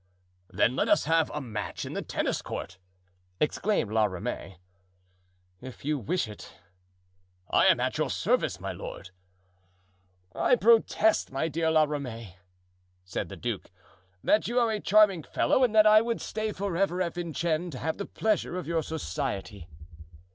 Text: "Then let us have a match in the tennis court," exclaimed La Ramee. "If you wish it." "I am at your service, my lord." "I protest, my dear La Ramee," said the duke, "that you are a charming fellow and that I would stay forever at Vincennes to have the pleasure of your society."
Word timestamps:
"Then 0.49 0.75
let 0.75 0.89
us 0.89 1.03
have 1.05 1.29
a 1.29 1.39
match 1.39 1.85
in 1.85 1.93
the 1.93 2.01
tennis 2.01 2.41
court," 2.41 2.79
exclaimed 3.39 3.91
La 3.91 4.05
Ramee. 4.05 4.57
"If 5.61 5.85
you 5.85 5.99
wish 5.99 6.27
it." 6.27 6.55
"I 7.51 7.67
am 7.67 7.79
at 7.79 7.99
your 7.99 8.09
service, 8.09 8.59
my 8.59 8.71
lord." 8.71 9.11
"I 10.33 10.55
protest, 10.55 11.31
my 11.31 11.49
dear 11.49 11.69
La 11.69 11.83
Ramee," 11.83 12.35
said 13.05 13.29
the 13.29 13.37
duke, 13.37 13.69
"that 14.23 14.47
you 14.47 14.59
are 14.59 14.71
a 14.71 14.79
charming 14.79 15.21
fellow 15.21 15.63
and 15.63 15.75
that 15.75 15.85
I 15.85 16.01
would 16.01 16.19
stay 16.19 16.51
forever 16.51 16.99
at 17.03 17.13
Vincennes 17.13 17.73
to 17.73 17.77
have 17.77 17.99
the 17.99 18.07
pleasure 18.07 18.57
of 18.57 18.65
your 18.65 18.81
society." 18.81 19.67